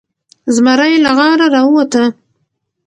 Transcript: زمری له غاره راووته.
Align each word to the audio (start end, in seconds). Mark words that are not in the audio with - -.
زمری 0.55 0.95
له 1.05 1.11
غاره 1.17 1.47
راووته. 1.55 2.03